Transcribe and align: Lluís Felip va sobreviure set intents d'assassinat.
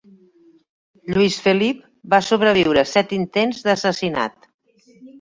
Lluís 1.17 1.37
Felip 1.43 1.85
va 2.15 2.23
sobreviure 2.31 2.87
set 2.95 3.17
intents 3.21 3.65
d'assassinat. 3.71 4.53